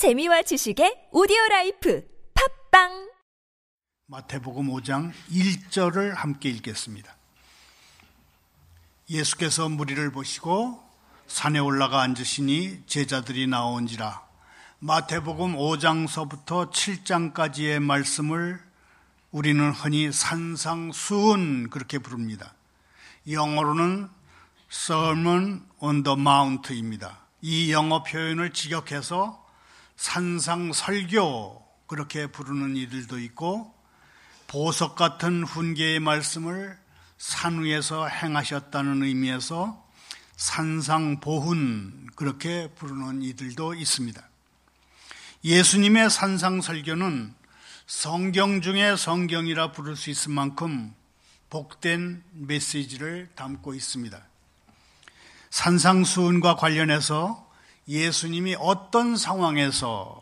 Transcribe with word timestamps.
재미와 0.00 0.40
지식의 0.40 1.10
오디오 1.12 1.36
라이프 1.50 2.02
팟빵 2.70 3.10
마태복음 4.06 4.68
5장 4.68 5.12
1절을 5.30 6.14
함께 6.14 6.48
읽겠습니다. 6.48 7.14
예수께서 9.10 9.68
무리를 9.68 10.10
보시고 10.10 10.82
산에 11.26 11.58
올라가 11.58 12.00
앉으시니 12.00 12.84
제자들이 12.86 13.46
나아온지라 13.46 14.26
마태복음 14.78 15.56
5장서부터 15.56 16.72
7장까지의 16.72 17.80
말씀을 17.80 18.58
우리는 19.32 19.70
흔히 19.70 20.10
산상수훈 20.10 21.68
그렇게 21.68 21.98
부릅니다. 21.98 22.54
영어로는 23.28 24.08
Sermon 24.72 25.62
on 25.78 26.02
the 26.04 26.18
Mount입니다. 26.18 27.18
이 27.42 27.70
영어 27.70 28.02
표현을 28.02 28.54
직역해서 28.54 29.39
산상설교 30.00 31.62
그렇게 31.86 32.26
부르는 32.26 32.74
이들도 32.74 33.18
있고 33.18 33.74
보석 34.46 34.96
같은 34.96 35.44
훈계의 35.44 36.00
말씀을 36.00 36.78
산 37.18 37.62
위에서 37.62 38.08
행하셨다는 38.08 39.02
의미에서 39.02 39.86
산상보훈 40.36 42.08
그렇게 42.16 42.70
부르는 42.76 43.20
이들도 43.20 43.74
있습니다. 43.74 44.26
예수님의 45.44 46.08
산상설교는 46.08 47.34
성경 47.86 48.62
중에 48.62 48.96
성경이라 48.96 49.72
부를 49.72 49.96
수 49.96 50.08
있을 50.08 50.32
만큼 50.32 50.94
복된 51.50 52.24
메시지를 52.32 53.28
담고 53.34 53.74
있습니다. 53.74 54.18
산상수훈과 55.50 56.56
관련해서 56.56 57.49
예수님이 57.88 58.56
어떤 58.58 59.16
상황에서 59.16 60.20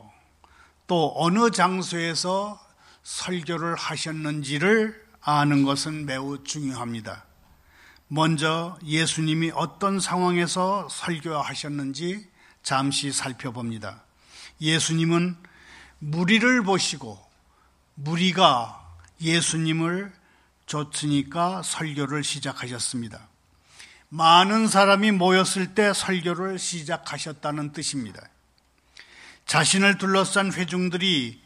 또 0.87 1.12
어느 1.17 1.51
장소에서 1.51 2.59
설교를 3.03 3.75
하셨는지를 3.77 5.06
아는 5.20 5.64
것은 5.64 6.06
매우 6.06 6.42
중요합니다. 6.45 7.25
먼저 8.09 8.79
예수님이 8.84 9.53
어떤 9.55 10.01
상황에서 10.01 10.89
설교하셨는지 10.91 12.27
잠시 12.62 13.12
살펴봅니다. 13.12 14.03
예수님은 14.61 15.36
무리를 15.98 16.62
보시고 16.62 17.19
무리가 17.95 18.97
예수님을 19.20 20.12
쫓으니까 20.67 21.62
설교를 21.62 22.25
시작하셨습니다. 22.25 23.29
많은 24.11 24.69
사람이 24.69 25.12
모였을 25.12 25.75
때 25.75 25.92
설교를 25.92 26.59
시작하셨다는 26.59 27.73
뜻입니다. 27.73 28.20
자신을 29.47 29.98
둘러싼 29.98 30.53
회중들이 30.53 31.42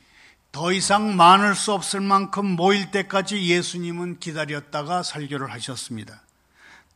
더 0.52 0.72
이상 0.72 1.16
많을 1.16 1.54
수 1.54 1.72
없을 1.72 2.00
만큼 2.00 2.46
모일 2.46 2.90
때까지 2.90 3.48
예수님은 3.48 4.20
기다렸다가 4.20 5.02
설교를 5.02 5.50
하셨습니다. 5.52 6.22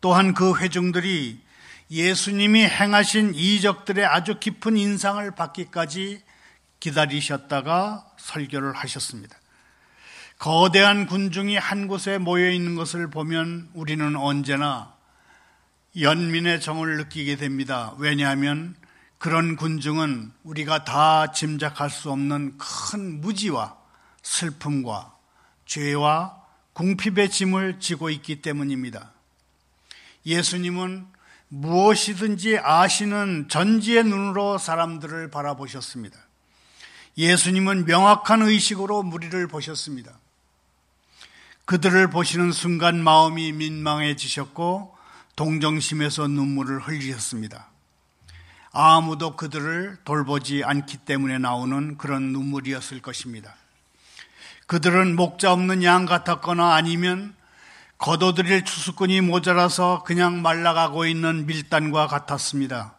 또한 0.00 0.34
그 0.34 0.58
회중들이 0.58 1.40
예수님이 1.90 2.64
행하신 2.64 3.34
이적들의 3.34 4.04
아주 4.04 4.38
깊은 4.38 4.76
인상을 4.76 5.28
받기까지 5.30 6.22
기다리셨다가 6.80 8.06
설교를 8.18 8.74
하셨습니다. 8.74 9.36
거대한 10.38 11.06
군중이 11.06 11.56
한 11.56 11.88
곳에 11.88 12.18
모여 12.18 12.50
있는 12.50 12.74
것을 12.74 13.08
보면 13.08 13.70
우리는 13.72 14.16
언제나 14.16 14.95
연민의 15.98 16.60
정을 16.60 16.98
느끼게 16.98 17.36
됩니다. 17.36 17.94
왜냐하면 17.98 18.74
그런 19.18 19.56
군중은 19.56 20.30
우리가 20.44 20.84
다 20.84 21.32
짐작할 21.32 21.88
수 21.88 22.10
없는 22.10 22.58
큰 22.58 23.20
무지와 23.20 23.76
슬픔과 24.22 25.14
죄와 25.64 26.42
궁핍의 26.74 27.30
짐을 27.30 27.80
지고 27.80 28.10
있기 28.10 28.42
때문입니다. 28.42 29.12
예수님은 30.26 31.06
무엇이든지 31.48 32.58
아시는 32.58 33.48
전지의 33.48 34.04
눈으로 34.04 34.58
사람들을 34.58 35.30
바라보셨습니다. 35.30 36.18
예수님은 37.16 37.86
명확한 37.86 38.42
의식으로 38.42 39.02
무리를 39.02 39.46
보셨습니다. 39.48 40.12
그들을 41.64 42.10
보시는 42.10 42.52
순간 42.52 43.02
마음이 43.02 43.52
민망해지셨고 43.52 44.95
동정심에서 45.36 46.28
눈물을 46.28 46.80
흘리셨습니다. 46.80 47.70
아무도 48.72 49.36
그들을 49.36 49.98
돌보지 50.04 50.64
않기 50.64 50.98
때문에 50.98 51.38
나오는 51.38 51.96
그런 51.96 52.32
눈물이었을 52.32 53.00
것입니다. 53.00 53.54
그들은 54.66 55.14
목자 55.16 55.52
없는 55.52 55.82
양 55.82 56.06
같았거나 56.06 56.74
아니면 56.74 57.34
걷어들일 57.98 58.64
추수꾼이 58.64 59.22
모자라서 59.22 60.02
그냥 60.04 60.42
말라가고 60.42 61.06
있는 61.06 61.46
밀단과 61.46 62.06
같았습니다. 62.06 62.94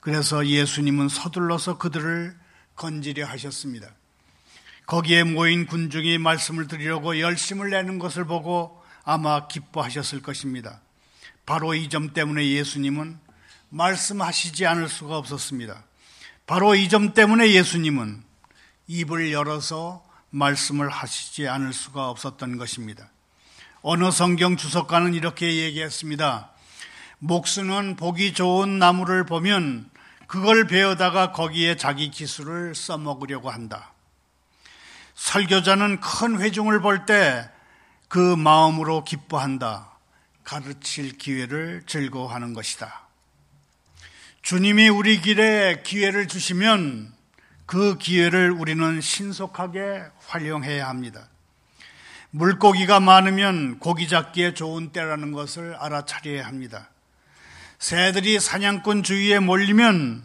그래서 0.00 0.46
예수님은 0.46 1.08
서둘러서 1.08 1.78
그들을 1.78 2.36
건지려 2.74 3.26
하셨습니다. 3.26 3.88
거기에 4.86 5.22
모인 5.22 5.66
군중이 5.66 6.18
말씀을 6.18 6.66
드리려고 6.66 7.20
열심을 7.20 7.70
내는 7.70 8.00
것을 8.00 8.24
보고 8.24 8.82
아마 9.04 9.46
기뻐하셨을 9.46 10.22
것입니다. 10.22 10.80
바로 11.46 11.74
이 11.74 11.88
점 11.88 12.12
때문에 12.12 12.48
예수님은 12.48 13.18
말씀하시지 13.70 14.66
않을 14.66 14.88
수가 14.88 15.16
없었습니다. 15.16 15.82
바로 16.46 16.74
이 16.74 16.88
점 16.88 17.14
때문에 17.14 17.52
예수님은 17.52 18.22
입을 18.86 19.32
열어서 19.32 20.04
말씀을 20.30 20.88
하시지 20.88 21.48
않을 21.48 21.72
수가 21.72 22.08
없었던 22.10 22.58
것입니다. 22.58 23.08
어느 23.82 24.10
성경 24.10 24.56
주석가는 24.56 25.14
이렇게 25.14 25.56
얘기했습니다. 25.56 26.50
목수는 27.18 27.96
보기 27.96 28.32
좋은 28.34 28.78
나무를 28.78 29.24
보면 29.26 29.90
그걸 30.26 30.66
베어다가 30.66 31.32
거기에 31.32 31.76
자기 31.76 32.10
기술을 32.10 32.74
써먹으려고 32.74 33.50
한다. 33.50 33.92
설교자는 35.14 36.00
큰 36.00 36.40
회중을 36.40 36.80
볼 36.80 37.04
때 37.06 37.48
그 38.08 38.36
마음으로 38.36 39.04
기뻐한다. 39.04 39.91
가르칠 40.44 41.18
기회를 41.18 41.82
즐거워하는 41.86 42.54
것이다. 42.54 43.08
주님이 44.42 44.88
우리 44.88 45.20
길에 45.20 45.82
기회를 45.82 46.26
주시면 46.28 47.12
그 47.66 47.96
기회를 47.96 48.50
우리는 48.50 49.00
신속하게 49.00 50.02
활용해야 50.26 50.88
합니다. 50.88 51.28
물고기가 52.30 52.98
많으면 52.98 53.78
고기 53.78 54.08
잡기에 54.08 54.54
좋은 54.54 54.90
때라는 54.90 55.32
것을 55.32 55.74
알아차려야 55.76 56.46
합니다. 56.46 56.88
새들이 57.78 58.40
사냥꾼 58.40 59.02
주위에 59.02 59.38
몰리면 59.38 60.24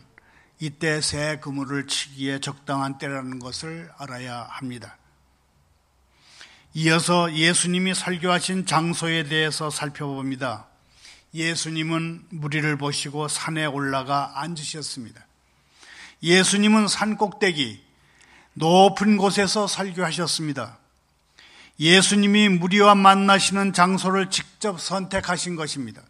이때 0.59 1.01
새 1.01 1.39
그물을 1.39 1.87
치기에 1.87 2.39
적당한 2.39 2.97
때라는 2.97 3.39
것을 3.39 3.91
알아야 3.97 4.47
합니다. 4.49 4.97
이어서 6.73 7.33
예수님이 7.33 7.93
설교하신 7.93 8.65
장소에 8.65 9.23
대해서 9.23 9.69
살펴봅니다. 9.69 10.67
예수님은 11.33 12.25
무리를 12.29 12.77
보시고 12.77 13.27
산에 13.27 13.65
올라가 13.65 14.33
앉으셨습니다. 14.35 15.25
예수님은 16.23 16.87
산 16.87 17.17
꼭대기, 17.17 17.83
높은 18.53 19.17
곳에서 19.17 19.67
설교하셨습니다. 19.67 20.77
예수님이 21.79 22.49
무리와 22.49 22.95
만나시는 22.95 23.73
장소를 23.73 24.29
직접 24.29 24.81
선택하신 24.81 25.55
것입니다. 25.55 26.01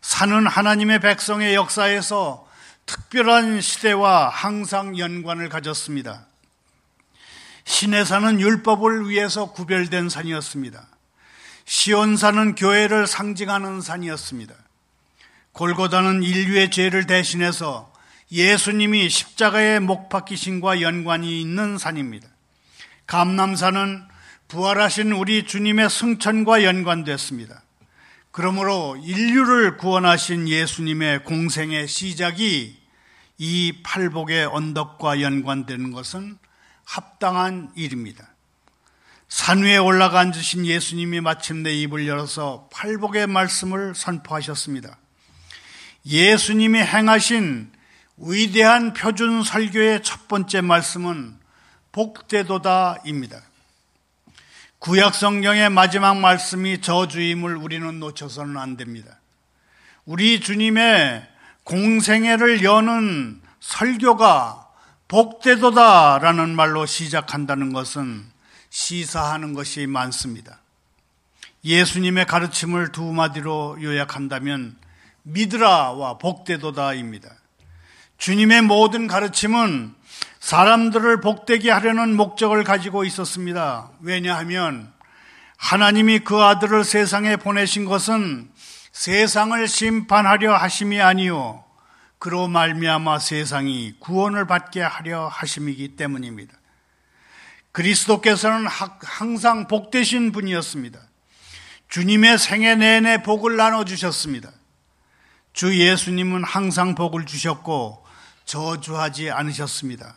산은 0.00 0.46
하나님의 0.46 1.00
백성의 1.00 1.54
역사에서 1.54 2.48
특별한 2.86 3.60
시대와 3.60 4.28
항상 4.28 4.98
연관을 4.98 5.48
가졌습니다. 5.48 6.26
신의 7.64 8.04
산은 8.04 8.40
율법을 8.40 9.08
위해서 9.08 9.52
구별된 9.52 10.08
산이었습니다. 10.08 10.86
시온산은 11.64 12.54
교회를 12.54 13.06
상징하는 13.06 13.80
산이었습니다. 13.80 14.54
골고다는 15.52 16.22
인류의 16.22 16.70
죄를 16.70 17.06
대신해서 17.06 17.92
예수님이 18.30 19.08
십자가의 19.08 19.80
목 19.80 20.08
박히신과 20.08 20.80
연관이 20.80 21.40
있는 21.40 21.76
산입니다. 21.78 22.26
감남산은 23.06 24.04
부활하신 24.48 25.12
우리 25.12 25.46
주님의 25.46 25.90
승천과 25.90 26.64
연관됐습니다. 26.64 27.62
그러므로 28.30 28.96
인류를 29.02 29.76
구원하신 29.76 30.48
예수님의 30.48 31.24
공생의 31.24 31.86
시작이 31.86 32.80
이 33.36 33.72
팔복의 33.82 34.46
언덕과 34.46 35.20
연관되는 35.20 35.90
것은 35.90 36.38
합당한 36.84 37.70
일입니다. 37.74 38.28
산 39.28 39.62
위에 39.62 39.78
올라가 39.78 40.20
앉으신 40.20 40.66
예수님이 40.66 41.20
마침내 41.20 41.72
입을 41.72 42.06
열어서 42.06 42.68
팔복의 42.72 43.26
말씀을 43.28 43.94
선포하셨습니다. 43.94 44.98
예수님이 46.04 46.80
행하신 46.80 47.72
위대한 48.18 48.92
표준 48.92 49.42
설교의 49.42 50.02
첫 50.02 50.28
번째 50.28 50.60
말씀은 50.60 51.36
복되도다입니다. 51.92 53.40
구약 54.78 55.14
성경의 55.14 55.70
마지막 55.70 56.18
말씀이 56.18 56.80
저주임을 56.80 57.56
우리는 57.56 58.00
놓쳐서는 58.00 58.56
안 58.56 58.76
됩니다. 58.76 59.18
우리 60.04 60.40
주님의 60.40 61.26
공생애를 61.64 62.64
여는 62.64 63.40
설교가 63.60 64.61
복되도다 65.12 66.20
라는 66.20 66.56
말로 66.56 66.86
시작한다는 66.86 67.74
것은 67.74 68.24
시사하는 68.70 69.52
것이 69.52 69.86
많습니다. 69.86 70.60
예수님의 71.66 72.24
가르침을 72.24 72.92
두 72.92 73.12
마디로 73.12 73.82
요약한다면 73.82 74.74
믿으라와 75.24 76.16
복되도다입니다. 76.16 77.28
주님의 78.16 78.62
모든 78.62 79.06
가르침은 79.06 79.94
사람들을 80.40 81.20
복되게 81.20 81.70
하려는 81.70 82.16
목적을 82.16 82.64
가지고 82.64 83.04
있었습니다. 83.04 83.90
왜냐하면 84.00 84.90
하나님이 85.58 86.20
그 86.20 86.42
아들을 86.42 86.84
세상에 86.84 87.36
보내신 87.36 87.84
것은 87.84 88.50
세상을 88.92 89.68
심판하려 89.68 90.56
하심이 90.56 91.02
아니요 91.02 91.61
그로 92.22 92.46
말미암아 92.46 93.18
세상이 93.18 93.96
구원을 93.98 94.46
받게 94.46 94.80
하려 94.80 95.26
하심이기 95.26 95.96
때문입니다. 95.96 96.54
그리스도께서는 97.72 98.68
항상 98.68 99.66
복되신 99.66 100.30
분이었습니다. 100.30 101.00
주님의 101.88 102.38
생애 102.38 102.76
내내 102.76 103.24
복을 103.24 103.56
나눠 103.56 103.84
주셨습니다. 103.84 104.52
주 105.52 105.76
예수님은 105.76 106.44
항상 106.44 106.94
복을 106.94 107.26
주셨고 107.26 108.06
저주하지 108.44 109.32
않으셨습니다. 109.32 110.14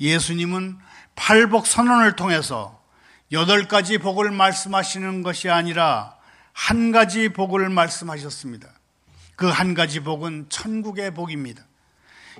예수님은 0.00 0.76
팔복 1.16 1.66
선언을 1.66 2.14
통해서 2.14 2.78
여덟 3.32 3.68
가지 3.68 3.96
복을 3.96 4.32
말씀하시는 4.32 5.22
것이 5.22 5.48
아니라 5.48 6.14
한 6.52 6.92
가지 6.92 7.30
복을 7.30 7.70
말씀하셨습니다. 7.70 8.68
그 9.38 9.52
한 9.52 9.72
가지 9.74 10.00
복은 10.00 10.46
천국의 10.48 11.14
복입니다. 11.14 11.62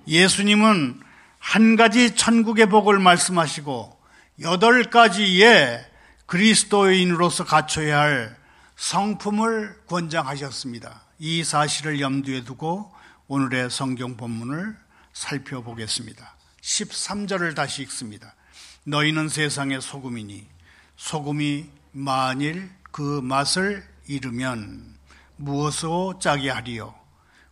예수님은 0.09 1.01
한 1.39 1.77
가지 1.77 2.17
천국의 2.17 2.67
복을 2.67 2.99
말씀하시고 2.99 3.97
여덟 4.41 4.83
가지의 4.91 5.87
그리스도인으로서 6.27 7.45
갖춰야 7.45 8.01
할 8.01 8.37
성품을 8.75 9.83
권장하셨습니다. 9.87 11.05
이 11.21 11.45
사실을 11.45 12.01
염두에 12.01 12.43
두고 12.43 12.93
오늘의 13.29 13.71
성경 13.71 14.17
본문을 14.17 14.77
살펴보겠습니다. 15.13 16.37
13절을 16.63 17.55
다시 17.55 17.83
읽습니다. 17.83 18.35
너희는 18.83 19.29
세상의 19.29 19.81
소금이니 19.81 20.49
소금이 20.97 21.67
만일 21.93 22.71
그 22.91 23.21
맛을 23.23 23.87
잃으면 24.09 24.98
무엇으로 25.39 26.19
짜게 26.19 26.51
하리요? 26.51 26.95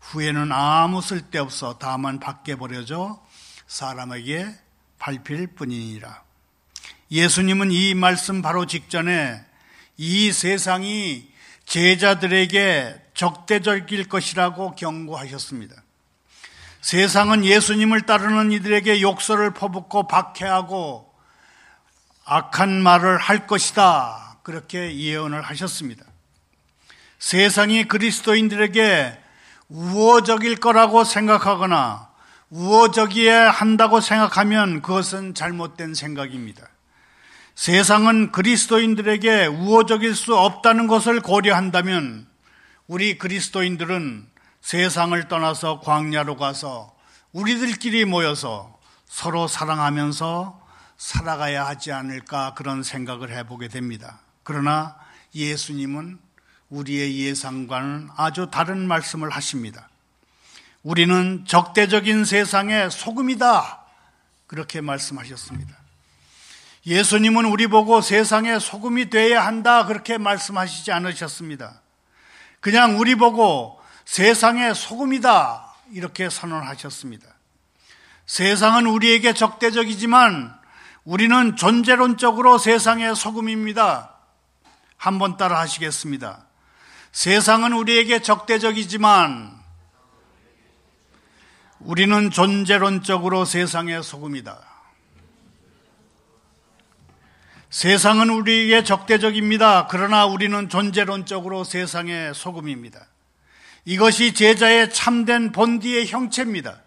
후에는 0.00 0.52
아무 0.52 1.00
쓸데없어 1.00 1.78
다만 1.78 2.20
밖에 2.20 2.54
버려져 2.56 3.20
사람에게 3.66 4.54
밟힐 4.98 5.48
뿐이니라. 5.54 6.22
예수님은 7.10 7.72
이 7.72 7.94
말씀 7.94 8.42
바로 8.42 8.66
직전에 8.66 9.44
이 9.96 10.32
세상이 10.32 11.28
제자들에게 11.64 13.02
적대적일 13.14 14.08
것이라고 14.08 14.74
경고하셨습니다. 14.74 15.74
세상은 16.80 17.44
예수님을 17.44 18.02
따르는 18.02 18.52
이들에게 18.52 19.00
욕설을 19.00 19.54
퍼붓고 19.54 20.06
박해하고 20.06 21.12
악한 22.24 22.82
말을 22.82 23.18
할 23.18 23.46
것이다. 23.46 24.38
그렇게 24.42 24.96
예언을 24.96 25.42
하셨습니다. 25.42 26.04
세상이 27.18 27.84
그리스도인들에게 27.84 29.18
우호적일 29.68 30.56
거라고 30.56 31.04
생각하거나 31.04 32.08
우호적이어야 32.50 33.50
한다고 33.50 34.00
생각하면 34.00 34.82
그것은 34.82 35.34
잘못된 35.34 35.94
생각입니다. 35.94 36.68
세상은 37.54 38.32
그리스도인들에게 38.32 39.46
우호적일 39.46 40.14
수 40.14 40.36
없다는 40.36 40.86
것을 40.86 41.20
고려한다면 41.20 42.28
우리 42.86 43.18
그리스도인들은 43.18 44.28
세상을 44.60 45.28
떠나서 45.28 45.80
광야로 45.80 46.36
가서 46.36 46.94
우리들끼리 47.32 48.04
모여서 48.04 48.78
서로 49.06 49.48
사랑하면서 49.48 50.60
살아가야 50.96 51.66
하지 51.66 51.92
않을까 51.92 52.54
그런 52.54 52.82
생각을 52.82 53.30
해보게 53.36 53.68
됩니다. 53.68 54.20
그러나 54.42 54.96
예수님은 55.34 56.18
우리의 56.70 57.18
예상과는 57.18 58.10
아주 58.16 58.48
다른 58.50 58.86
말씀을 58.88 59.30
하십니다. 59.30 59.88
우리는 60.82 61.44
적대적인 61.46 62.24
세상의 62.24 62.90
소금이다. 62.90 63.80
그렇게 64.46 64.80
말씀하셨습니다. 64.80 65.74
예수님은 66.86 67.46
우리 67.46 67.66
보고 67.66 68.00
세상의 68.00 68.60
소금이 68.60 69.10
되어야 69.10 69.44
한다. 69.44 69.86
그렇게 69.86 70.18
말씀하시지 70.18 70.92
않으셨습니다. 70.92 71.80
그냥 72.60 72.98
우리 72.98 73.16
보고 73.16 73.80
세상의 74.04 74.74
소금이다. 74.74 75.74
이렇게 75.92 76.30
선언하셨습니다. 76.30 77.26
세상은 78.26 78.86
우리에게 78.86 79.34
적대적이지만 79.34 80.54
우리는 81.04 81.56
존재론적으로 81.56 82.58
세상의 82.58 83.14
소금입니다. 83.14 84.14
한번 84.96 85.36
따라 85.36 85.60
하시겠습니다. 85.60 86.45
세상은 87.16 87.72
우리에게 87.72 88.20
적대적이지만 88.20 89.50
우리는 91.78 92.30
존재론적으로 92.30 93.46
세상의 93.46 94.02
소금이다. 94.02 94.58
세상은 97.70 98.28
우리에게 98.28 98.84
적대적입니다. 98.84 99.86
그러나 99.86 100.26
우리는 100.26 100.68
존재론적으로 100.68 101.64
세상의 101.64 102.34
소금입니다. 102.34 103.06
이것이 103.86 104.34
제자의 104.34 104.92
참된 104.92 105.52
본디의 105.52 106.08
형체입니다. 106.08 106.82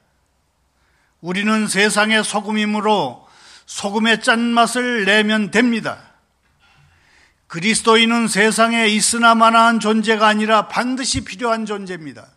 우리는 1.21 1.67
세상의 1.67 2.23
소금이므로 2.23 3.27
소금의 3.65 4.21
짠맛을 4.21 5.05
내면 5.05 5.49
됩니다. 5.49 6.08
그리스도인은 7.49 8.27
세상에 8.27 8.87
있으나 8.87 9.33
마나한 9.33 9.79
존재가 9.79 10.27
아니라 10.27 10.67
반드시 10.67 11.25
필요한 11.25 11.65
존재입니다. 11.65 12.27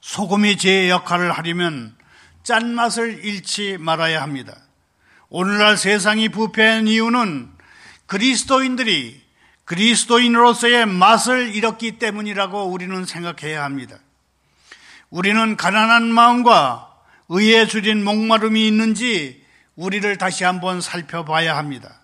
소금이 0.00 0.58
제 0.58 0.90
역할을 0.90 1.30
하려면 1.30 1.94
짠맛을 2.42 3.24
잃지 3.24 3.78
말아야 3.78 4.20
합니다. 4.20 4.56
오늘날 5.28 5.76
세상이 5.76 6.30
부패한 6.30 6.88
이유는 6.88 7.48
그리스도인들이 8.06 9.22
그리스도인으로서의 9.64 10.86
맛을 10.86 11.54
잃었기 11.54 12.00
때문이라고 12.00 12.64
우리는 12.64 13.04
생각해야 13.04 13.62
합니다. 13.62 13.96
우리는 15.08 15.56
가난한 15.56 16.12
마음과 16.12 16.96
의에 17.28 17.68
줄인 17.68 18.02
목마름이 18.02 18.66
있는지 18.66 19.46
우리를 19.76 20.18
다시 20.18 20.42
한번 20.42 20.80
살펴봐야 20.80 21.56
합니다. 21.56 21.99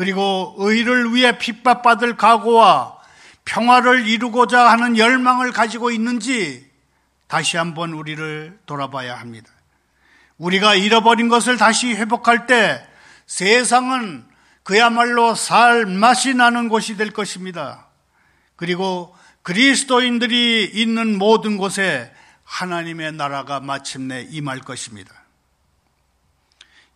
그리고 0.00 0.54
의를 0.56 1.12
위해 1.12 1.36
핍박받을 1.36 2.16
각오와 2.16 2.96
평화를 3.44 4.08
이루고자 4.08 4.70
하는 4.70 4.96
열망을 4.96 5.52
가지고 5.52 5.90
있는지 5.90 6.66
다시 7.26 7.58
한번 7.58 7.92
우리를 7.92 8.60
돌아봐야 8.64 9.20
합니다. 9.20 9.50
우리가 10.38 10.74
잃어버린 10.74 11.28
것을 11.28 11.58
다시 11.58 11.92
회복할 11.92 12.46
때 12.46 12.82
세상은 13.26 14.24
그야말로 14.62 15.34
살 15.34 15.84
맛이 15.84 16.32
나는 16.32 16.70
곳이 16.70 16.96
될 16.96 17.10
것입니다. 17.10 17.86
그리고 18.56 19.14
그리스도인들이 19.42 20.64
있는 20.72 21.18
모든 21.18 21.58
곳에 21.58 22.10
하나님의 22.44 23.12
나라가 23.12 23.60
마침내 23.60 24.26
임할 24.30 24.60
것입니다. 24.60 25.12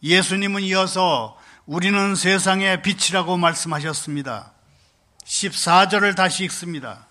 예수님은 0.02 0.62
이어서 0.62 1.36
우리는 1.66 2.14
세상의 2.14 2.82
빛이라고 2.82 3.38
말씀하셨습니다. 3.38 4.52
14절을 5.24 6.14
다시 6.14 6.44
읽습니다. 6.44 7.06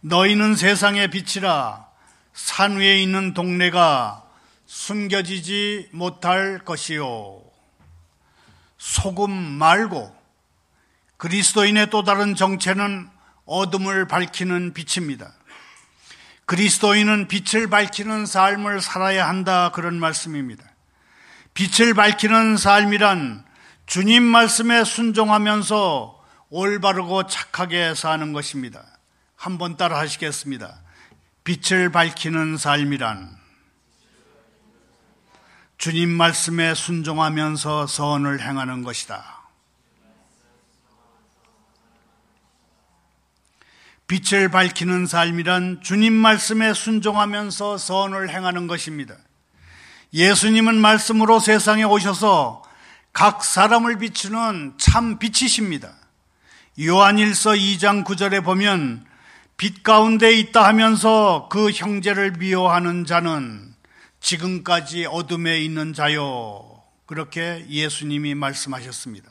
너희는 0.00 0.56
세상의 0.56 1.08
빛이라 1.08 1.86
산 2.32 2.78
위에 2.78 3.00
있는 3.00 3.32
동네가 3.32 4.24
숨겨지지 4.66 5.90
못할 5.92 6.58
것이요. 6.64 7.42
소금 8.76 9.30
말고 9.30 10.12
그리스도인의 11.16 11.90
또 11.90 12.02
다른 12.02 12.34
정체는 12.34 13.08
어둠을 13.44 14.08
밝히는 14.08 14.74
빛입니다. 14.74 15.32
그리스도인은 16.46 17.28
빛을 17.28 17.70
밝히는 17.70 18.26
삶을 18.26 18.80
살아야 18.80 19.28
한다 19.28 19.70
그런 19.70 20.00
말씀입니다. 20.00 20.64
빛을 21.54 21.94
밝히는 21.94 22.56
삶이란 22.56 23.51
주님 23.92 24.22
말씀에 24.22 24.84
순종하면서 24.84 26.18
올바르고 26.48 27.26
착하게 27.26 27.94
사는 27.94 28.32
것입니다. 28.32 28.82
한번 29.36 29.76
따라 29.76 29.98
하시겠습니다. 29.98 30.80
빛을 31.44 31.92
밝히는 31.92 32.56
삶이란 32.56 33.36
주님 35.76 36.08
말씀에 36.08 36.74
순종하면서 36.74 37.86
선을 37.86 38.40
행하는 38.40 38.82
것이다. 38.82 39.42
빛을 44.06 44.48
밝히는 44.50 45.04
삶이란 45.04 45.82
주님 45.82 46.14
말씀에 46.14 46.72
순종하면서 46.72 47.76
선을 47.76 48.30
행하는 48.30 48.68
것입니다. 48.68 49.16
예수님은 50.14 50.76
말씀으로 50.76 51.40
세상에 51.40 51.84
오셔서 51.84 52.71
각 53.12 53.44
사람을 53.44 53.98
비추는 53.98 54.74
참 54.78 55.18
빛이십니다. 55.18 55.92
요한일서 56.80 57.50
2장 57.52 58.04
9절에 58.04 58.42
보면 58.44 59.04
빛 59.56 59.82
가운데 59.82 60.32
있다 60.32 60.64
하면서 60.64 61.48
그 61.50 61.70
형제를 61.70 62.32
미워하는 62.32 63.04
자는 63.04 63.74
지금까지 64.20 65.06
어둠에 65.06 65.60
있는 65.60 65.92
자요. 65.92 66.82
그렇게 67.06 67.66
예수님이 67.68 68.34
말씀하셨습니다. 68.34 69.30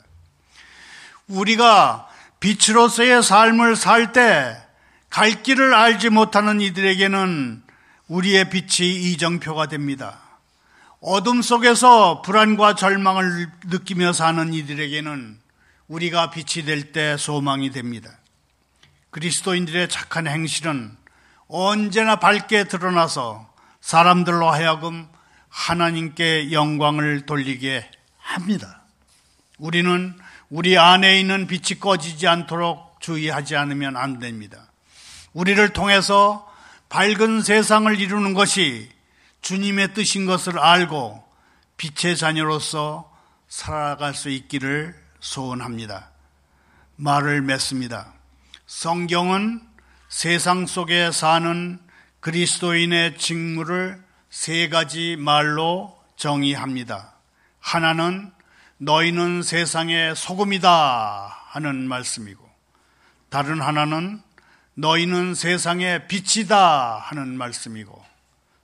우리가 1.28 2.08
빛으로서의 2.40 3.22
삶을 3.22 3.76
살 3.76 4.12
때 4.12 4.72
갈 5.12 5.42
길을 5.42 5.74
알지 5.74 6.08
못하는 6.08 6.62
이들에게는 6.62 7.62
우리의 8.08 8.48
빛이 8.48 9.12
이정표가 9.12 9.66
됩니다. 9.66 10.21
어둠 11.04 11.42
속에서 11.42 12.22
불안과 12.22 12.76
절망을 12.76 13.50
느끼며 13.64 14.12
사는 14.12 14.54
이들에게는 14.54 15.36
우리가 15.88 16.30
빛이 16.30 16.64
될 16.64 16.92
때 16.92 17.16
소망이 17.16 17.70
됩니다. 17.70 18.08
그리스도인들의 19.10 19.88
착한 19.88 20.28
행실은 20.28 20.96
언제나 21.48 22.16
밝게 22.16 22.64
드러나서 22.64 23.50
사람들로 23.80 24.48
하여금 24.48 25.08
하나님께 25.48 26.52
영광을 26.52 27.26
돌리게 27.26 27.90
합니다. 28.18 28.82
우리는 29.58 30.16
우리 30.50 30.78
안에 30.78 31.18
있는 31.18 31.48
빛이 31.48 31.80
꺼지지 31.80 32.28
않도록 32.28 33.00
주의하지 33.00 33.56
않으면 33.56 33.96
안 33.96 34.20
됩니다. 34.20 34.70
우리를 35.32 35.68
통해서 35.70 36.48
밝은 36.90 37.42
세상을 37.42 37.98
이루는 37.98 38.34
것이 38.34 38.88
주님의 39.42 39.92
뜻인 39.92 40.24
것을 40.24 40.58
알고 40.58 41.22
빛의 41.76 42.16
자녀로서 42.16 43.12
살아갈 43.48 44.14
수 44.14 44.30
있기를 44.30 44.94
소원합니다. 45.20 46.10
말을 46.96 47.42
맺습니다. 47.42 48.12
성경은 48.66 49.60
세상 50.08 50.66
속에 50.66 51.10
사는 51.10 51.80
그리스도인의 52.20 53.18
직무를 53.18 54.02
세 54.30 54.68
가지 54.68 55.16
말로 55.18 56.00
정의합니다. 56.16 57.14
하나는 57.58 58.32
너희는 58.78 59.42
세상의 59.42 60.14
소금이다 60.14 61.38
하는 61.48 61.88
말씀이고, 61.88 62.48
다른 63.28 63.60
하나는 63.60 64.22
너희는 64.74 65.34
세상의 65.34 66.06
빛이다 66.06 66.98
하는 66.98 67.36
말씀이고, 67.36 68.11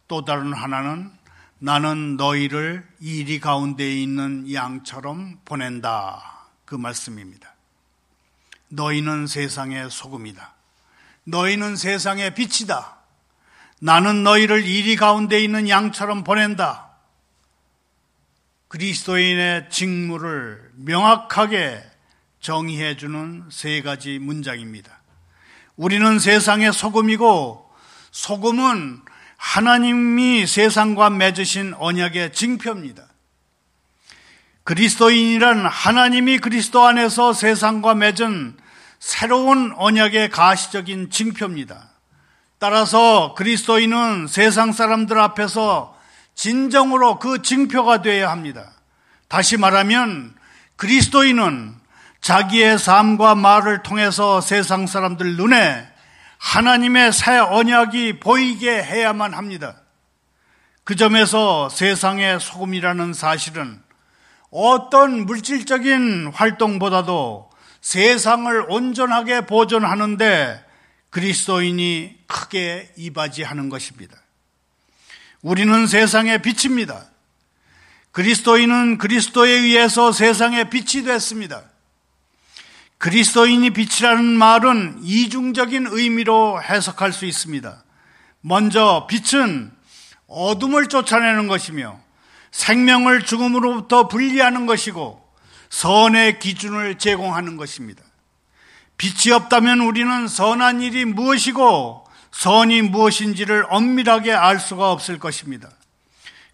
또 0.09 0.25
다른 0.25 0.53
하나는 0.53 1.13
나는 1.59 2.17
너희를 2.17 2.87
이리 3.01 3.41
가운데 3.41 3.93
있는 3.93 4.53
양처럼 4.53 5.41
보낸다. 5.45 6.47
그 6.65 6.75
말씀입니다. 6.75 7.55
너희는 8.69 9.27
세상의 9.27 9.91
소금이다. 9.91 10.55
너희는 11.25 11.77
세상의 11.77 12.35
빛이다. 12.35 12.97
나는 13.81 14.25
너희를 14.25 14.65
이리 14.65 14.97
가운데 14.97 15.43
있는 15.43 15.69
양처럼 15.69 16.25
보낸다. 16.25 16.89
그리스도인의 18.69 19.71
직무를 19.71 20.71
명확하게 20.77 21.83
정의해주는 22.41 23.49
세 23.51 23.83
가지 23.83 24.19
문장입니다. 24.19 25.01
우리는 25.77 26.19
세상의 26.19 26.73
소금이고, 26.73 27.71
소금은 28.11 29.01
하나님이 29.39 30.47
세상과 30.47 31.11
맺으신 31.11 31.75
언약의 31.79 32.33
징표입니다. 32.33 33.05
그리스도인이란 34.65 35.65
하나님이 35.65 36.39
그리스도 36.39 36.85
안에서 36.85 37.33
세상과 37.33 37.95
맺은 37.95 38.59
새로운 38.99 39.73
언약의 39.77 40.29
가시적인 40.29 41.09
징표입니다. 41.11 41.89
따라서 42.59 43.35
그리스도인은 43.39 44.27
세상 44.27 44.73
사람들 44.73 45.19
앞에서 45.19 45.97
진정으로 46.35 47.19
그 47.19 47.41
징표가 47.41 48.03
되어야 48.03 48.31
합니다. 48.31 48.73
다시 49.29 49.57
말하면 49.57 50.35
그리스도인은 50.77 51.77
자기의 52.21 52.79
삶과 52.79 53.37
말을 53.37 53.85
통해서 53.85 54.41
세상 54.41 54.87
사람들 54.87 55.37
눈에 55.37 55.88
하나님의 56.39 57.13
새 57.13 57.37
언약이 57.39 58.21
보이게 58.21 58.83
해야만 58.83 59.35
합니다. 59.35 59.83
그 60.85 60.97
점에서 60.97 61.69
세상의 61.69 62.41
소금이라는 62.41 63.13
사실은 63.13 63.83
어떤 64.51 65.27
물질적인 65.27 66.33
활동보다도 66.33 67.51
세상을 67.81 68.71
온전하게 68.71 69.43
보존하는데 69.43 70.65
그리스도인이 71.11 72.19
크게 72.27 72.93
이바지하는 72.97 73.69
것입니다. 73.69 74.17
우리는 75.43 75.87
세상의 75.87 76.43
빛입니다. 76.43 77.05
그리스도인은 78.13 78.99
그리스도에 78.99 79.51
의해서 79.51 80.13
세상의 80.13 80.71
빛이 80.71 81.05
됐습니다. 81.05 81.63
그리스도인이 82.99 83.71
빛이라는 83.71 84.25
말은 84.25 85.01
이중적인 85.03 85.87
의미로 85.91 86.61
해석할 86.63 87.13
수 87.13 87.27
있습니다. 87.27 87.85
먼저 88.41 89.07
빛은 89.09 89.73
어둠을 90.27 90.89
쫓아내는 90.89 91.47
것이며 91.47 91.99
생명을 92.51 93.25
죽음으로부터 93.25 94.09
분리하는 94.09 94.67
것이고 94.67 95.27
선의 95.71 96.39
기준을 96.39 96.99
제공하는 96.99 97.57
것입니다. 97.57 98.03
빛이 98.97 99.33
없다면 99.33 99.81
우리는 99.81 100.27
선한 100.27 100.83
일이 100.83 101.05
무엇이고 101.05 102.05
선이 102.33 102.83
무엇인지를 102.83 103.67
엄밀하게 103.69 104.33
알 104.33 104.59
수가 104.59 104.91
없을 104.91 105.19
것입니다. 105.19 105.69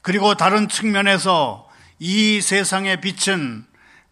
그리고 0.03 0.35
다른 0.35 0.69
측면에서 0.69 1.69
이 1.99 2.43
세상의 2.43 3.01
빛은 3.01 3.65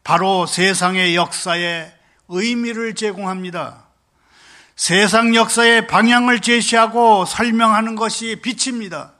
바로 0.03 0.47
세상의 0.47 1.15
역사에 1.15 1.93
의미를 2.33 2.95
제공합니다. 2.95 3.85
세상 4.75 5.35
역사의 5.35 5.87
방향을 5.87 6.41
제시하고 6.41 7.25
설명하는 7.25 7.95
것이 7.95 8.41
빛입니다. 8.43 9.13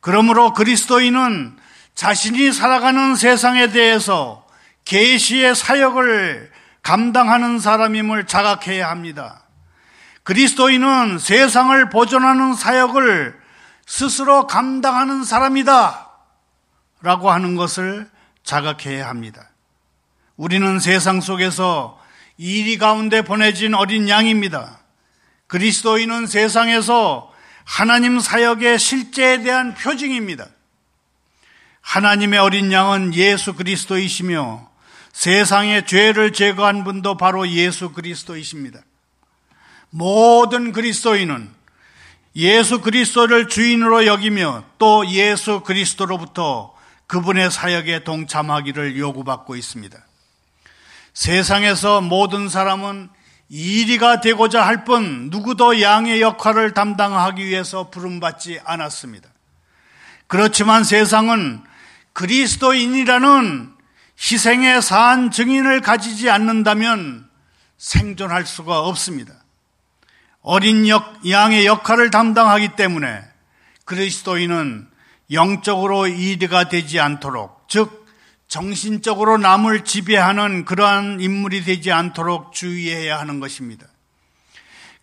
그러므로 0.00 0.52
그리스도인은 0.52 1.56
자신이 1.94 2.52
살아가는 2.52 3.16
세상에 3.16 3.68
대해서 3.68 4.46
계시의 4.84 5.54
사역을 5.54 6.52
감당하는 6.82 7.58
사람임을 7.58 8.26
자각해야 8.26 8.88
합니다. 8.90 9.42
그리스도인은 10.22 11.18
세상을 11.18 11.88
보존하는 11.90 12.54
사역을 12.54 13.40
스스로 13.86 14.46
감당하는 14.46 15.24
사람이다. 15.24 16.10
라고 17.02 17.30
하는 17.30 17.54
것을 17.54 18.10
자각해야 18.42 19.08
합니다. 19.08 19.50
우리는 20.36 20.78
세상 20.80 21.20
속에서 21.20 21.98
이리 22.36 22.76
가운데 22.78 23.22
보내진 23.22 23.74
어린 23.74 24.08
양입니다. 24.08 24.80
그리스도인은 25.46 26.26
세상에서 26.26 27.32
하나님 27.64 28.20
사역의 28.20 28.78
실제에 28.78 29.42
대한 29.42 29.74
표징입니다. 29.74 30.46
하나님의 31.80 32.38
어린 32.38 32.72
양은 32.72 33.14
예수 33.14 33.54
그리스도이시며 33.54 34.68
세상의 35.12 35.86
죄를 35.86 36.32
제거한 36.32 36.84
분도 36.84 37.16
바로 37.16 37.48
예수 37.48 37.92
그리스도이십니다. 37.92 38.80
모든 39.90 40.72
그리스도인은 40.72 41.50
예수 42.36 42.82
그리스도를 42.82 43.48
주인으로 43.48 44.04
여기며 44.04 44.64
또 44.78 45.06
예수 45.08 45.60
그리스도로부터 45.60 46.74
그분의 47.06 47.50
사역에 47.50 48.04
동참하기를 48.04 48.98
요구받고 48.98 49.56
있습니다. 49.56 50.05
세상에서 51.16 52.02
모든 52.02 52.50
사람은 52.50 53.08
이리가 53.48 54.20
되고자 54.20 54.66
할 54.66 54.84
뿐 54.84 55.30
누구도 55.30 55.80
양의 55.80 56.20
역할을 56.20 56.74
담당하기 56.74 57.44
위해서 57.46 57.88
부름받지 57.88 58.60
않았습니다. 58.62 59.26
그렇지만 60.26 60.84
세상은 60.84 61.62
그리스도인이라는 62.12 63.72
희생의 64.18 64.82
산 64.82 65.30
증인을 65.30 65.80
가지지 65.80 66.28
않는다면 66.28 67.28
생존할 67.78 68.44
수가 68.44 68.80
없습니다. 68.80 69.32
어린 70.42 70.86
역, 70.86 71.26
양의 71.28 71.64
역할을 71.64 72.10
담당하기 72.10 72.76
때문에 72.76 73.22
그리스도인은 73.86 74.86
영적으로 75.32 76.08
이해가 76.08 76.68
되지 76.68 77.00
않도록, 77.00 77.64
즉, 77.68 78.05
정신적으로 78.48 79.38
남을 79.38 79.84
지배하는 79.84 80.64
그러한 80.64 81.20
인물이 81.20 81.64
되지 81.64 81.92
않도록 81.92 82.52
주의해야 82.52 83.18
하는 83.18 83.40
것입니다. 83.40 83.86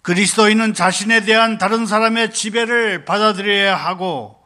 그리스도인은 0.02 0.74
자신에 0.74 1.22
대한 1.22 1.58
다른 1.58 1.86
사람의 1.86 2.34
지배를 2.34 3.06
받아들여야 3.06 3.76
하고 3.76 4.42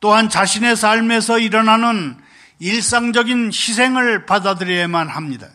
또한 0.00 0.28
자신의 0.28 0.76
삶에서 0.76 1.38
일어나는 1.38 2.16
일상적인 2.58 3.46
희생을 3.48 4.26
받아들여야만 4.26 5.08
합니다. 5.08 5.48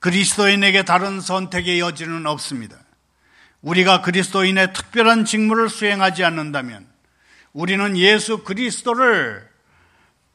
그리스도인에게 0.00 0.84
다른 0.84 1.20
선택의 1.20 1.80
여지는 1.80 2.26
없습니다. 2.26 2.76
우리가 3.62 4.02
그리스도인의 4.02 4.72
특별한 4.72 5.24
직무를 5.24 5.68
수행하지 5.68 6.24
않는다면 6.24 6.86
우리는 7.52 7.96
예수 7.96 8.44
그리스도를 8.44 9.48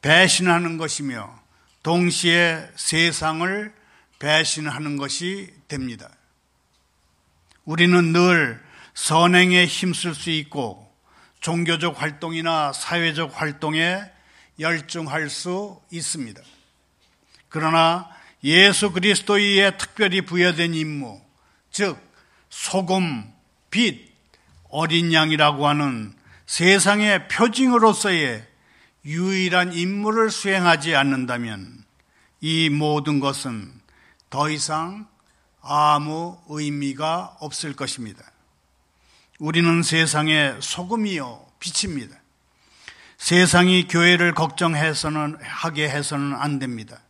배신하는 0.02 0.78
것이며 0.78 1.40
동시에 1.82 2.68
세상을 2.76 3.72
배신하는 4.18 4.96
것이 4.96 5.52
됩니다. 5.68 6.10
우리는 7.64 8.12
늘 8.12 8.62
선행에 8.94 9.66
힘쓸 9.66 10.14
수 10.14 10.30
있고 10.30 10.92
종교적 11.40 12.00
활동이나 12.00 12.72
사회적 12.72 13.40
활동에 13.40 14.02
열중할 14.60 15.28
수 15.30 15.80
있습니다. 15.90 16.40
그러나 17.48 18.08
예수 18.44 18.92
그리스도의 18.92 19.76
특별히 19.78 20.20
부여된 20.20 20.74
임무, 20.74 21.20
즉 21.70 21.98
소금, 22.50 23.32
빛, 23.70 24.12
어린 24.68 25.12
양이라고 25.12 25.66
하는 25.66 26.14
세상의 26.46 27.28
표징으로서의 27.28 28.51
유일한 29.04 29.72
임무를 29.72 30.30
수행하지 30.30 30.94
않는다면 30.94 31.84
이 32.40 32.68
모든 32.70 33.20
것은 33.20 33.72
더 34.30 34.48
이상 34.48 35.08
아무 35.60 36.38
의미가 36.48 37.36
없을 37.40 37.74
것입니다. 37.74 38.22
우리는 39.38 39.82
세상의 39.82 40.58
소금이요 40.60 41.46
빛입니다. 41.58 42.16
세상이 43.18 43.88
교회를 43.88 44.34
걱정해서는 44.34 45.38
하게 45.42 45.88
해서는 45.88 46.34
안 46.34 46.58
됩니다. 46.58 47.00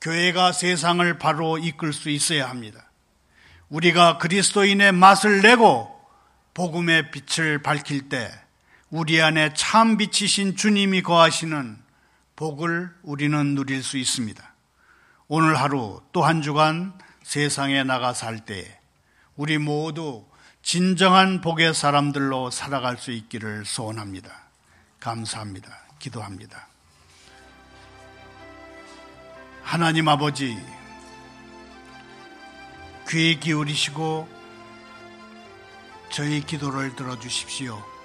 교회가 0.00 0.52
세상을 0.52 1.18
바로 1.18 1.58
이끌 1.58 1.92
수 1.92 2.08
있어야 2.08 2.48
합니다. 2.48 2.90
우리가 3.68 4.18
그리스도인의 4.18 4.92
맛을 4.92 5.42
내고 5.42 5.94
복음의 6.54 7.10
빛을 7.10 7.62
밝힐 7.62 8.08
때 8.08 8.30
우리 8.90 9.22
안에 9.22 9.54
참 9.54 9.96
빛이신 9.96 10.56
주님이 10.56 11.02
거하시는 11.02 11.78
복을 12.34 12.92
우리는 13.02 13.54
누릴 13.54 13.84
수 13.84 13.96
있습니다. 13.96 14.54
오늘 15.28 15.56
하루 15.60 16.02
또 16.12 16.24
한 16.24 16.42
주간 16.42 16.98
세상에 17.22 17.84
나가 17.84 18.12
살때 18.12 18.80
우리 19.36 19.58
모두 19.58 20.26
진정한 20.62 21.40
복의 21.40 21.72
사람들로 21.72 22.50
살아갈 22.50 22.98
수 22.98 23.12
있기를 23.12 23.64
소원합니다. 23.64 24.48
감사합니다. 24.98 25.70
기도합니다. 26.00 26.66
하나님 29.62 30.08
아버지, 30.08 30.58
귀 33.08 33.38
기울이시고 33.38 34.28
저희 36.10 36.44
기도를 36.44 36.96
들어주십시오. 36.96 37.99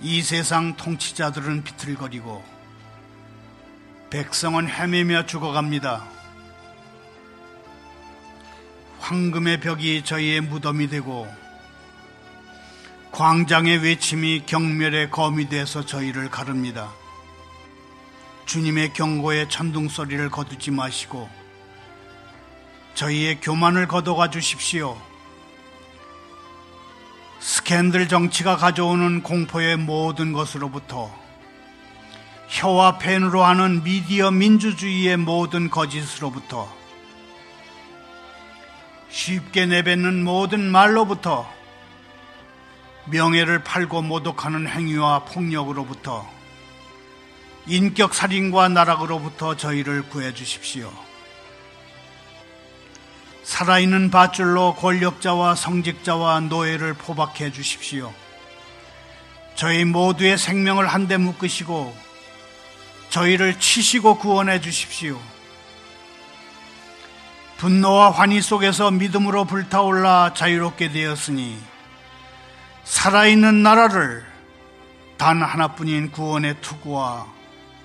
이 0.00 0.22
세상 0.22 0.76
통치자들은 0.76 1.64
비틀거리고 1.64 2.44
백성은 4.10 4.68
헤매며 4.68 5.26
죽어갑니다. 5.26 6.04
황금의 9.00 9.60
벽이 9.60 10.04
저희의 10.04 10.40
무덤이 10.40 10.88
되고 10.88 11.28
광장의 13.12 13.78
외침이 13.78 14.44
경멸의 14.46 15.10
검이 15.10 15.48
돼서 15.48 15.84
저희를 15.84 16.30
가릅니다. 16.30 16.92
주님의 18.46 18.92
경고에 18.92 19.48
천둥 19.48 19.88
소리를 19.88 20.28
거두지 20.30 20.70
마시고 20.70 21.28
저희의 22.94 23.40
교만을 23.40 23.88
거둬가 23.88 24.30
주십시오. 24.30 25.00
스캔들 27.44 28.08
정치가 28.08 28.56
가져오는 28.56 29.22
공포의 29.22 29.76
모든 29.76 30.32
것으로부터 30.32 31.14
혀와 32.48 32.96
펜으로 32.96 33.44
하는 33.44 33.82
미디어 33.82 34.30
민주주의의 34.30 35.18
모든 35.18 35.68
거짓으로부터 35.68 36.74
쉽게 39.10 39.66
내뱉는 39.66 40.24
모든 40.24 40.70
말로부터 40.70 41.46
명예를 43.10 43.62
팔고 43.62 44.00
모독하는 44.00 44.66
행위와 44.66 45.26
폭력으로부터 45.26 46.26
인격 47.66 48.14
살인과 48.14 48.70
나락으로부터 48.70 49.54
저희를 49.54 50.08
구해 50.08 50.32
주십시오. 50.32 50.90
살아있는 53.44 54.10
밧줄로 54.10 54.74
권력자와 54.74 55.54
성직자와 55.54 56.40
노예를 56.40 56.94
포박해 56.94 57.52
주십시오. 57.52 58.12
저희 59.54 59.84
모두의 59.84 60.38
생명을 60.38 60.88
한데 60.88 61.16
묶으시고 61.18 61.94
저희를 63.10 63.60
치시고 63.60 64.18
구원해 64.18 64.60
주십시오. 64.60 65.20
분노와 67.58 68.10
환희 68.10 68.40
속에서 68.40 68.90
믿음으로 68.90 69.44
불타올라 69.44 70.32
자유롭게 70.34 70.90
되었으니 70.90 71.56
살아있는 72.82 73.62
나라를 73.62 74.24
단 75.16 75.40
하나뿐인 75.42 76.10
구원의 76.10 76.56
투구와 76.60 77.26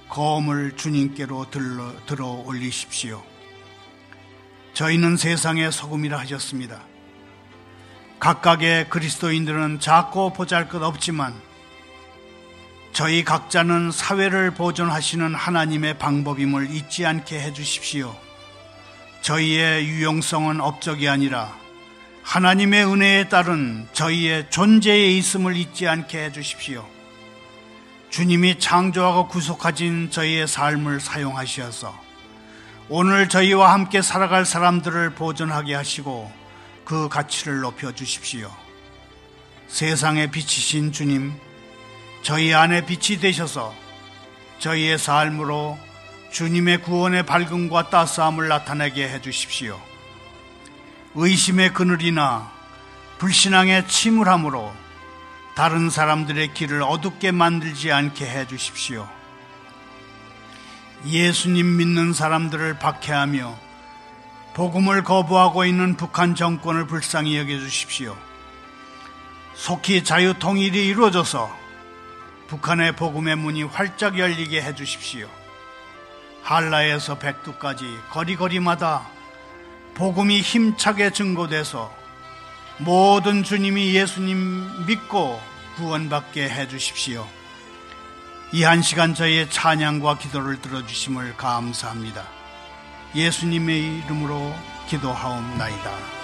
거음을 0.09 0.75
주님께로 0.75 1.51
들러, 1.51 1.93
들어 2.07 2.25
올리십시오. 2.25 3.28
저희는 4.79 5.17
세상의 5.17 5.73
소금이라 5.73 6.17
하셨습니다. 6.19 6.79
각각의 8.21 8.87
그리스도인들은 8.87 9.81
작고 9.81 10.31
보잘 10.31 10.69
것 10.69 10.81
없지만 10.81 11.33
저희 12.93 13.25
각자는 13.25 13.91
사회를 13.91 14.51
보존하시는 14.51 15.35
하나님의 15.35 15.99
방법임을 15.99 16.71
잊지 16.71 17.05
않게 17.05 17.41
해주십시오. 17.41 18.15
저희의 19.19 19.85
유용성은 19.85 20.61
업적이 20.61 21.09
아니라 21.09 21.53
하나님의 22.23 22.85
은혜에 22.85 23.27
따른 23.27 23.85
저희의 23.91 24.49
존재에 24.49 25.09
있음을 25.17 25.57
잊지 25.57 25.89
않게 25.89 26.23
해주십시오. 26.23 26.87
주님이 28.11 28.59
창조하고 28.59 29.27
구속하신 29.27 30.09
저희의 30.09 30.47
삶을 30.47 31.01
사용하시어서 31.01 32.08
오늘 32.91 33.29
저희와 33.29 33.71
함께 33.71 34.01
살아갈 34.01 34.47
사람들을 34.47 35.11
보존하게 35.11 35.75
하시고 35.75 36.31
그 36.83 37.07
가치를 37.07 37.59
높여 37.59 37.91
주십시오. 37.91 38.51
세상에 39.67 40.31
비치신 40.31 40.91
주님, 40.91 41.31
저희 42.23 42.51
안에 42.51 42.87
빛이 42.87 43.19
되셔서 43.19 43.75
저희의 44.57 44.97
삶으로 44.97 45.77
주님의 46.31 46.81
구원의 46.81 47.27
밝음과 47.27 47.91
따스함을 47.91 48.47
나타내게 48.47 49.07
해 49.07 49.21
주십시오. 49.21 49.79
의심의 51.13 51.73
그늘이나 51.73 52.51
불신앙의 53.19 53.87
침울함으로 53.87 54.73
다른 55.55 55.91
사람들의 55.91 56.55
길을 56.55 56.81
어둡게 56.81 57.33
만들지 57.33 57.91
않게 57.91 58.25
해 58.25 58.47
주십시오. 58.47 59.07
예수님 61.05 61.77
믿는 61.77 62.13
사람들을 62.13 62.79
박해하며 62.79 63.57
복음을 64.53 65.03
거부하고 65.03 65.65
있는 65.65 65.95
북한 65.95 66.35
정권을 66.35 66.87
불쌍히 66.87 67.37
여겨 67.37 67.59
주십시오. 67.59 68.17
속히 69.55 70.03
자유 70.03 70.33
통일이 70.33 70.87
이루어져서 70.87 71.57
북한의 72.47 72.95
복음의 72.95 73.35
문이 73.37 73.63
활짝 73.63 74.17
열리게 74.17 74.61
해 74.61 74.75
주십시오. 74.75 75.29
한라에서 76.41 77.19
백두까지 77.19 77.85
거리거리마다 78.09 79.07
복음이 79.93 80.41
힘차게 80.41 81.11
증거돼서 81.11 81.93
모든 82.77 83.43
주님이 83.43 83.93
예수님 83.93 84.85
믿고 84.87 85.39
구원받게 85.75 86.49
해 86.49 86.67
주십시오. 86.67 87.27
이 88.51 88.63
한 88.63 88.81
시간 88.81 89.13
저희의 89.13 89.49
찬양과 89.51 90.17
기도를 90.17 90.59
들어주심을 90.61 91.37
감사합니다. 91.37 92.25
예수님의 93.15 93.99
이름으로 93.99 94.55
기도하옵나이다. 94.87 96.18